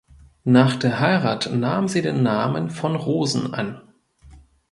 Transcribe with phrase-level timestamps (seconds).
[0.45, 3.79] Nach der Heirat nahm sie den Namen "von Rosen" an.